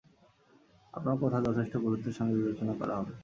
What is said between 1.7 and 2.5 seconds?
গুরুত্বের সঙ্গে